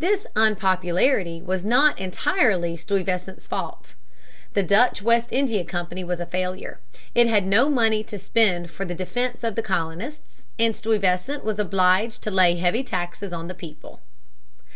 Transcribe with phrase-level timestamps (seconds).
[0.00, 3.94] This unpopularity was not entirely Stuyvesant's fault.
[4.54, 6.80] The Dutch West India Company was a failure.
[7.14, 11.60] It had no money to spend for the defence of the colonists, and Stuyvesant was
[11.60, 14.00] obliged to lay heavy taxes on the people.